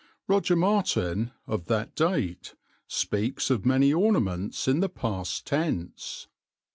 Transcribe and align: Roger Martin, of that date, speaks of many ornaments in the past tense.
Roger 0.27 0.55
Martin, 0.55 1.29
of 1.45 1.67
that 1.67 1.95
date, 1.95 2.55
speaks 2.87 3.51
of 3.51 3.67
many 3.67 3.93
ornaments 3.93 4.67
in 4.67 4.79
the 4.79 4.89
past 4.89 5.45
tense. 5.45 6.27